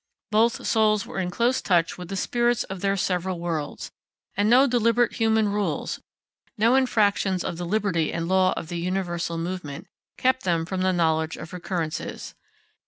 [0.31, 3.91] Both souls were in close touch with the spirits of their several worlds,
[4.35, 5.99] and no deliberate human rules,
[6.57, 9.85] no infractions of the liberty and law of the universal movement,
[10.17, 12.33] kept from them the knowledge of recurrences.